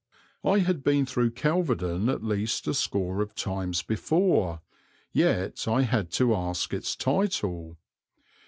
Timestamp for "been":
0.83-1.05